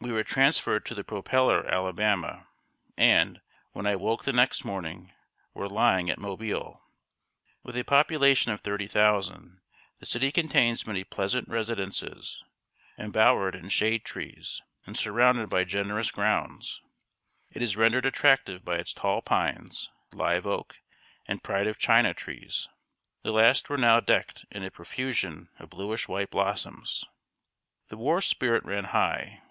]We 0.02 0.12
were 0.12 0.24
transferred 0.24 0.86
to 0.86 0.94
the 0.94 1.04
propeller 1.04 1.66
Alabama, 1.70 2.48
and, 2.96 3.42
when 3.72 3.86
I 3.86 3.96
woke 3.96 4.24
the 4.24 4.32
next 4.32 4.64
morning, 4.64 5.12
were 5.52 5.68
lying 5.68 6.08
at 6.08 6.16
Mobile. 6.18 6.82
With 7.62 7.76
a 7.76 7.82
population 7.82 8.50
of 8.50 8.62
thirty 8.62 8.86
thousand, 8.86 9.60
the 9.98 10.06
city 10.06 10.32
contains 10.32 10.86
many 10.86 11.04
pleasant 11.04 11.48
residences, 11.50 12.42
embowered 12.96 13.54
in 13.54 13.68
shade 13.68 14.02
trees, 14.06 14.62
and 14.86 14.96
surrounded 14.98 15.50
by 15.50 15.64
generous 15.64 16.10
grounds. 16.10 16.80
It 17.50 17.60
is 17.60 17.76
rendered 17.76 18.06
attractive 18.06 18.64
by 18.64 18.76
its 18.76 18.94
tall 18.94 19.20
pines, 19.20 19.90
live 20.12 20.46
oak, 20.46 20.80
and 21.28 21.42
Pride 21.44 21.66
of 21.66 21.76
China 21.76 22.14
trees. 22.14 22.70
The 23.22 23.32
last 23.32 23.68
were 23.68 23.76
now 23.76 24.00
decked 24.00 24.46
in 24.50 24.62
a 24.64 24.70
profusion 24.70 25.50
of 25.58 25.68
bluish 25.68 26.08
white 26.08 26.30
blossoms. 26.30 27.04
The 27.88 27.98
war 27.98 28.22
spirit 28.22 28.64
ran 28.64 28.84
high. 28.84 29.42